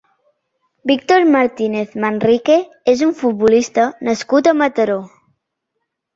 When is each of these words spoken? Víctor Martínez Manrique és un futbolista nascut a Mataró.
Víctor 0.91 1.27
Martínez 1.35 1.93
Manrique 2.05 2.57
és 2.95 3.05
un 3.09 3.13
futbolista 3.21 3.87
nascut 4.09 4.53
a 4.53 4.57
Mataró. 4.65 4.99